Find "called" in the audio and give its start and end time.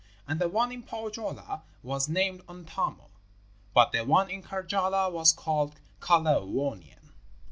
5.31-5.75